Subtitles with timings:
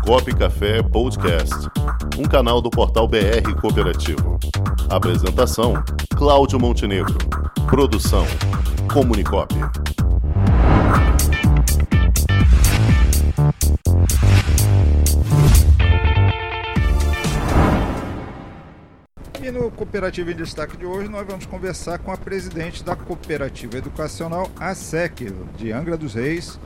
[0.00, 1.54] Comunicop Café Podcast,
[2.18, 4.38] um canal do portal BR Cooperativo.
[4.88, 5.74] Apresentação:
[6.16, 7.16] Cláudio Montenegro.
[7.68, 8.24] Produção:
[8.92, 9.54] Comunicop.
[19.42, 23.78] E no Cooperativa em Destaque de hoje nós vamos conversar com a presidente da Cooperativa
[23.78, 26.58] Educacional ASEC, de Angra dos Reis,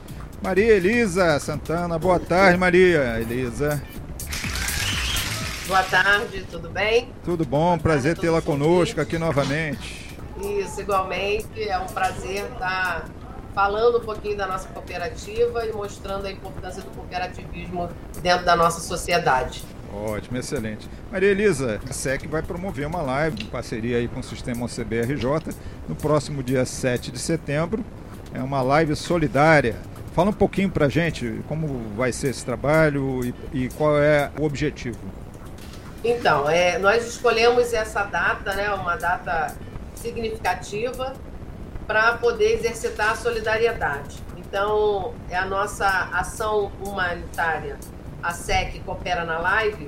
[0.45, 1.97] Maria Elisa Santana.
[1.97, 3.81] Boa tarde, Maria Elisa.
[5.65, 7.09] Boa tarde, tudo bem?
[7.23, 10.15] Tudo bom, prazer tê-la conosco aqui novamente.
[10.39, 13.09] Isso, igualmente, é um prazer estar
[13.55, 17.89] falando um pouquinho da nossa cooperativa e mostrando a importância do cooperativismo
[18.21, 19.63] dentro da nossa sociedade.
[19.91, 20.87] Ótimo, excelente.
[21.11, 25.55] Maria Elisa, a SEC vai promover uma live em parceria aí com o Sistema OCBRJ
[25.89, 27.83] no próximo dia 7 de setembro.
[28.31, 29.75] É uma live solidária.
[30.15, 34.31] Fala um pouquinho para a gente como vai ser esse trabalho e, e qual é
[34.39, 34.97] o objetivo.
[36.01, 39.53] Então, é, nós escolhemos essa data, né, uma data
[39.93, 41.13] significativa,
[41.85, 44.17] para poder exercitar a solidariedade.
[44.37, 47.77] Então, é a nossa ação humanitária
[48.23, 49.87] a SEC Coopera na Live,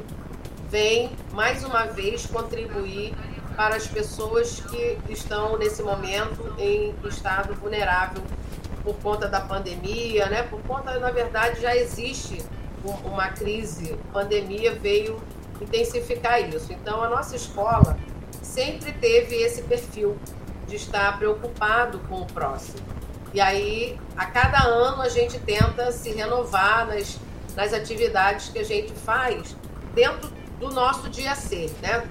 [0.70, 3.16] vem mais uma vez contribuir
[3.56, 8.22] para as pessoas que estão nesse momento em estado vulnerável
[8.88, 10.44] por conta da pandemia, né?
[10.44, 12.42] Por conta, na verdade, já existe
[13.04, 15.22] uma crise, a pandemia veio
[15.60, 16.72] intensificar isso.
[16.72, 17.98] Então, a nossa escola
[18.42, 20.18] sempre teve esse perfil
[20.68, 22.80] de estar preocupado com o próximo.
[23.34, 27.20] E aí, a cada ano, a gente tenta se renovar nas
[27.58, 29.58] nas atividades que a gente faz
[29.96, 32.08] dentro do nosso dia a ser, né?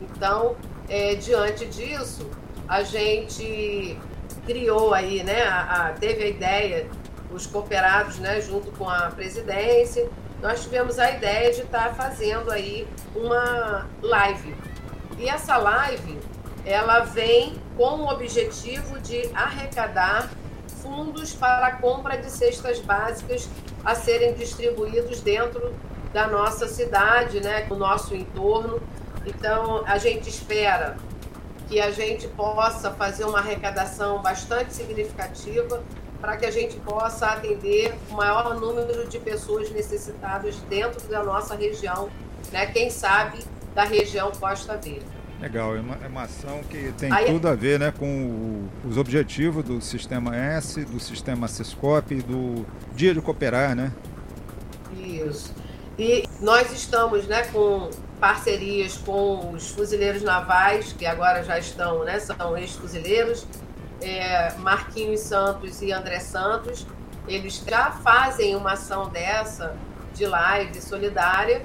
[0.00, 0.56] Então,
[0.88, 2.28] é, diante disso,
[2.68, 3.96] a gente
[4.46, 5.42] criou aí, né?
[5.44, 6.88] A, a, teve a ideia,
[7.30, 8.40] os cooperados, né?
[8.40, 10.08] Junto com a presidência,
[10.40, 14.54] nós tivemos a ideia de estar tá fazendo aí uma live.
[15.18, 16.18] E essa live,
[16.64, 20.30] ela vem com o objetivo de arrecadar
[20.82, 23.48] fundos para a compra de cestas básicas
[23.84, 25.74] a serem distribuídos dentro
[26.12, 28.82] da nossa cidade, né, no nosso entorno.
[29.24, 30.96] Então, a gente espera
[31.72, 35.82] que a gente possa fazer uma arrecadação bastante significativa
[36.20, 41.54] para que a gente possa atender o maior número de pessoas necessitadas dentro da nossa
[41.54, 42.10] região,
[42.52, 43.38] né, quem sabe
[43.74, 45.00] da região Costa Verde.
[45.40, 48.88] Legal, é uma, é uma ação que tem Aí, tudo a ver né, com o,
[48.88, 53.90] os objetivos do Sistema S, do Sistema Ciscop e do Dia de Cooperar, né?
[55.00, 55.54] Isso.
[55.98, 62.18] E nós estamos né, com parcerias com os fuzileiros navais, que agora já estão, né,
[62.20, 63.46] são ex-fuzileiros,
[64.00, 66.86] é, Marquinhos Santos e André Santos.
[67.28, 69.76] Eles já fazem uma ação dessa
[70.14, 71.64] de live solidária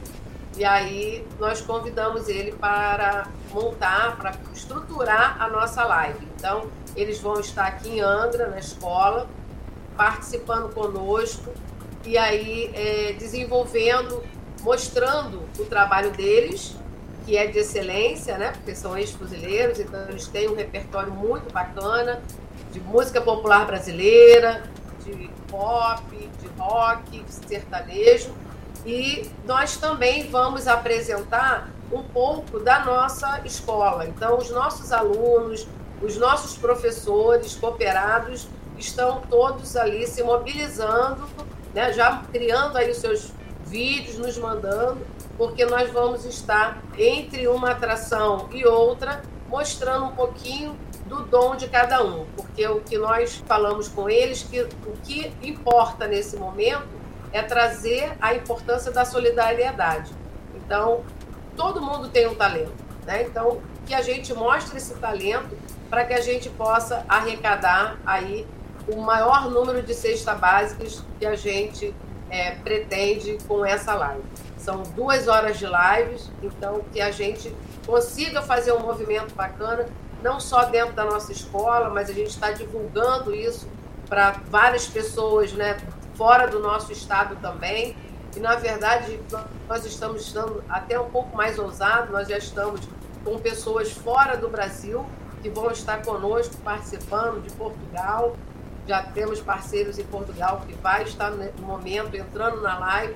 [0.58, 6.28] e aí nós convidamos ele para montar, para estruturar a nossa live.
[6.36, 9.28] Então, eles vão estar aqui em Angra, na escola,
[9.96, 11.54] participando conosco
[12.08, 14.24] e aí é, desenvolvendo,
[14.62, 16.74] mostrando o trabalho deles,
[17.26, 18.54] que é de excelência, né?
[18.54, 22.22] Porque são ex-fuzileiros, então eles têm um repertório muito bacana
[22.72, 24.64] de música popular brasileira,
[25.04, 28.34] de pop, de rock, de sertanejo
[28.86, 34.08] e nós também vamos apresentar um pouco da nossa escola.
[34.08, 35.68] Então, os nossos alunos,
[36.02, 38.48] os nossos professores cooperados
[38.78, 41.28] estão todos ali se mobilizando,
[41.78, 43.32] né, já criando aí os seus
[43.68, 45.06] vídeos, nos mandando,
[45.38, 51.68] porque nós vamos estar entre uma atração e outra, mostrando um pouquinho do dom de
[51.68, 56.88] cada um, porque o que nós falamos com eles que o que importa nesse momento
[57.32, 60.12] é trazer a importância da solidariedade.
[60.56, 61.04] Então,
[61.56, 62.74] todo mundo tem um talento,
[63.06, 63.22] né?
[63.22, 65.56] Então, que a gente mostre esse talento
[65.92, 68.48] para que a gente possa arrecadar aí
[68.88, 71.94] o maior número de cestas básicas que a gente
[72.30, 74.24] é, pretende com essa live.
[74.58, 77.54] São duas horas de lives, então que a gente
[77.86, 79.86] consiga fazer um movimento bacana,
[80.22, 83.68] não só dentro da nossa escola, mas a gente está divulgando isso
[84.10, 85.78] para várias pessoas, né,
[86.16, 87.96] fora do nosso estado também.
[88.36, 89.20] E, na verdade,
[89.68, 92.82] nós estamos estando até um pouco mais ousados, nós já estamos
[93.24, 95.06] com pessoas fora do Brasil
[95.42, 98.36] que vão estar conosco participando de Portugal.
[98.88, 103.16] Já temos parceiros em Portugal que vai estar no momento entrando na live.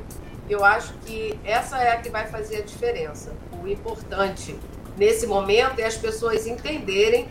[0.49, 3.31] Eu acho que essa é a que vai fazer a diferença.
[3.63, 4.57] O importante
[4.97, 7.29] nesse momento é as pessoas entenderem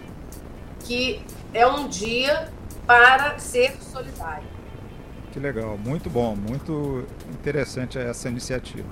[0.81, 1.23] que
[1.53, 2.49] é um dia
[2.87, 4.49] para ser solidário
[5.31, 8.89] Que legal, muito bom, muito interessante essa iniciativa.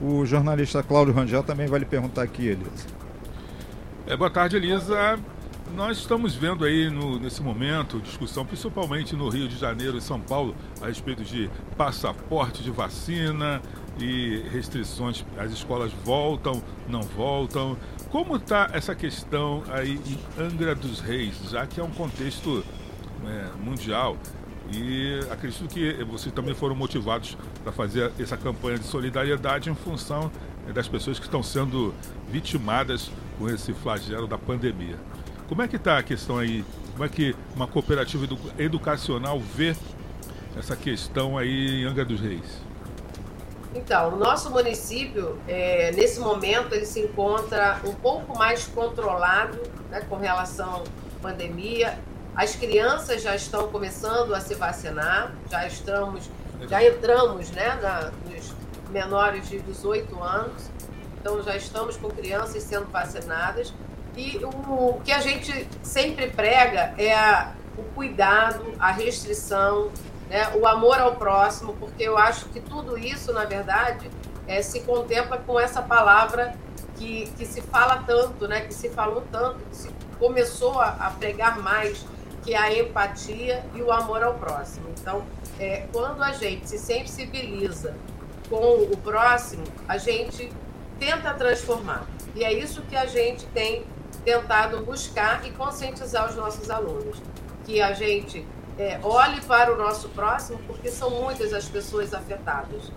[0.00, 2.86] O jornalista Cláudio Rangel também vai lhe perguntar aqui, Elisa.
[4.06, 5.18] É, boa tarde, Elisa.
[5.74, 10.20] Nós estamos vendo aí no, nesse momento discussão, principalmente no Rio de Janeiro e São
[10.20, 13.62] Paulo, a respeito de passaporte de vacina
[13.98, 15.24] e restrições.
[15.38, 17.76] As escolas voltam, não voltam.
[18.10, 22.64] Como está essa questão aí em Angra dos Reis, já que é um contexto
[23.24, 24.16] é, mundial?
[24.72, 30.30] E acredito que vocês também foram motivados para fazer essa campanha de solidariedade em função
[30.68, 31.92] eh, das pessoas que estão sendo
[32.28, 34.96] vitimadas com esse flagelo da pandemia.
[35.50, 36.64] Como é que está a questão aí?
[36.92, 38.24] Como é que uma cooperativa
[38.56, 39.74] educacional vê
[40.56, 42.62] essa questão aí em Angra dos Reis?
[43.74, 49.58] Então, o nosso município, é, nesse momento, ele se encontra um pouco mais controlado
[49.90, 51.98] né, com relação à pandemia.
[52.36, 56.30] As crianças já estão começando a se vacinar, já estamos,
[56.68, 58.54] já entramos né, na, nos
[58.88, 60.70] menores de 18 anos,
[61.20, 63.74] então já estamos com crianças sendo vacinadas.
[64.16, 69.90] E o, o que a gente sempre prega é a, o cuidado, a restrição,
[70.28, 74.10] né, o amor ao próximo, porque eu acho que tudo isso, na verdade,
[74.46, 76.54] é, se contempla com essa palavra
[76.96, 81.10] que, que se fala tanto, né, que se falou tanto, que se começou a, a
[81.10, 82.04] pregar mais
[82.42, 84.86] que é a empatia e o amor ao próximo.
[84.98, 85.24] Então,
[85.58, 87.94] é, quando a gente se sensibiliza
[88.48, 90.50] com o próximo, a gente
[90.98, 92.06] tenta transformar.
[92.34, 93.84] E é isso que a gente tem
[94.24, 97.20] tentado buscar e conscientizar os nossos alunos.
[97.64, 98.46] Que a gente
[98.78, 102.90] é, olhe para o nosso próximo, porque são muitas as pessoas afetadas.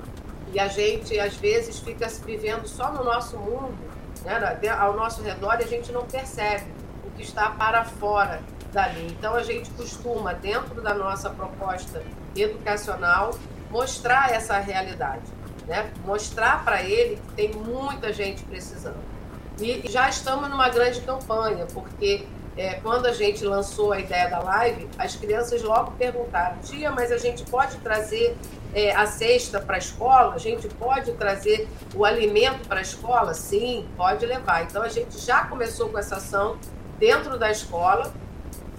[0.53, 3.77] E a gente, às vezes, fica vivendo só no nosso mundo,
[4.23, 4.39] né,
[4.79, 6.65] ao nosso redor, e a gente não percebe
[7.05, 8.41] o que está para fora
[8.71, 9.07] dali.
[9.07, 12.03] Então, a gente costuma, dentro da nossa proposta
[12.35, 13.37] educacional,
[13.69, 15.23] mostrar essa realidade,
[15.67, 15.91] né?
[16.05, 19.12] mostrar para ele que tem muita gente precisando.
[19.59, 22.25] E já estamos numa grande campanha, porque
[22.57, 27.11] é, quando a gente lançou a ideia da live, as crianças logo perguntaram: tia, mas
[27.11, 28.35] a gente pode trazer
[28.73, 30.33] é, a cesta para a escola?
[30.33, 33.33] A gente pode trazer o alimento para a escola?
[33.33, 34.63] Sim, pode levar.
[34.63, 36.57] Então a gente já começou com essa ação
[36.99, 38.13] dentro da escola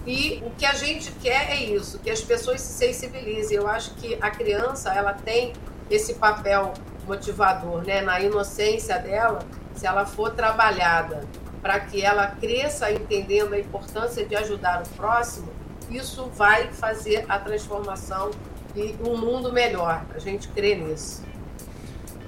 [0.05, 3.57] e o que a gente quer é isso, que as pessoas se sensibilizem.
[3.57, 5.53] Eu acho que a criança, ela tem
[5.89, 6.73] esse papel
[7.07, 8.01] motivador, né?
[8.01, 9.39] Na inocência dela,
[9.75, 11.23] se ela for trabalhada
[11.61, 15.47] para que ela cresça entendendo a importância de ajudar o próximo,
[15.89, 18.31] isso vai fazer a transformação
[18.75, 20.05] e um mundo melhor.
[20.13, 21.23] A gente crê nisso.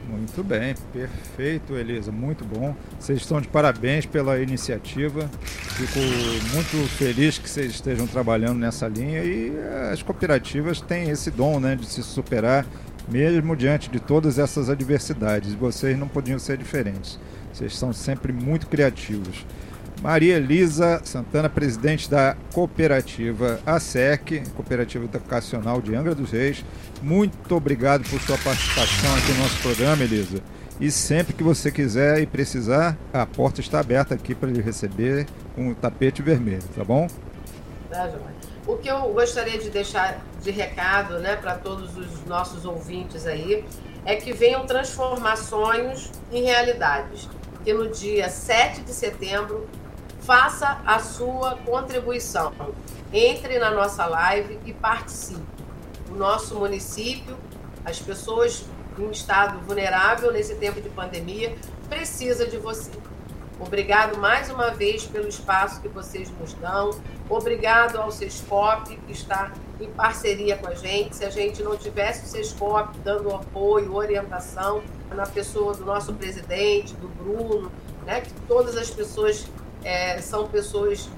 [0.10, 2.74] Muito bem, perfeito, Elisa, muito bom.
[2.98, 5.30] Vocês estão de parabéns pela iniciativa.
[5.42, 6.00] Fico
[6.54, 9.54] muito feliz que vocês estejam trabalhando nessa linha e
[9.92, 12.66] as cooperativas têm esse dom né, de se superar
[13.08, 15.54] mesmo diante de todas essas adversidades.
[15.54, 17.20] Vocês não podiam ser diferentes.
[17.54, 19.46] Vocês são sempre muito criativos.
[20.02, 26.64] Maria Elisa Santana, presidente da cooperativa ASEC, Cooperativa Educacional de Angra dos Reis.
[27.02, 30.42] Muito obrigado por sua participação aqui no nosso programa, Elisa.
[30.80, 35.26] E sempre que você quiser e precisar, a porta está aberta aqui para lhe receber
[35.58, 37.08] um tapete vermelho, tá bom?
[37.90, 38.08] Tá,
[38.68, 43.64] O que eu gostaria de deixar de recado né, para todos os nossos ouvintes aí
[44.06, 47.30] é que venham transformar sonhos em realidades.
[47.64, 49.70] Que no dia 7 de setembro
[50.20, 52.54] faça a sua contribuição.
[53.14, 55.42] Entre na nossa live e participe.
[56.12, 57.38] O nosso município,
[57.86, 58.66] as pessoas
[59.00, 61.56] em estado vulnerável nesse tempo de pandemia,
[61.88, 62.92] precisa de você.
[63.60, 66.92] Obrigado mais uma vez pelo espaço que vocês nos dão.
[67.28, 71.16] Obrigado ao Sescop, que está em parceria com a gente.
[71.16, 74.84] Se a gente não tivesse o Sescop dando apoio, orientação,
[75.16, 77.72] na pessoa do nosso presidente, do Bruno,
[78.06, 79.48] né, que todas as pessoas
[79.84, 81.10] é, são pessoas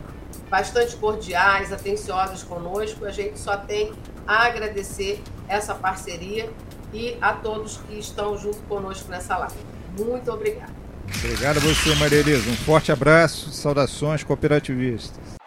[0.50, 3.06] bastante cordiais, atenciosas conosco.
[3.06, 3.94] A gente só tem
[4.26, 6.50] a agradecer essa parceria
[6.94, 9.60] e a todos que estão junto conosco nessa live.
[9.98, 10.89] Muito obrigada.
[11.18, 12.50] Obrigado a você, Maria Elisa.
[12.50, 15.40] Um forte abraço, saudações cooperativistas.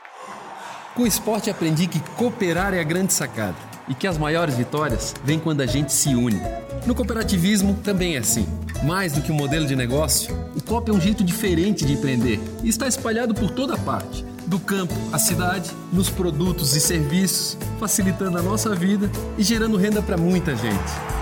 [0.94, 3.56] Com o esporte aprendi que cooperar é a grande sacada
[3.88, 6.40] e que as maiores vitórias vêm quando a gente se une.
[6.86, 8.46] No cooperativismo também é assim.
[8.84, 12.40] Mais do que um modelo de negócio, o COP é um jeito diferente de empreender
[12.62, 18.38] e está espalhado por toda parte do campo à cidade, nos produtos e serviços, facilitando
[18.38, 21.21] a nossa vida e gerando renda para muita gente.